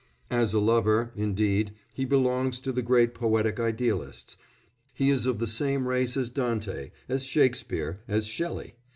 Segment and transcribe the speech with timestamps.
[0.31, 4.35] As a lover, indeed, he belongs to the great poetic idealists,
[4.95, 8.73] he is of the same race as Dante, as Shakespeare, as Shelley.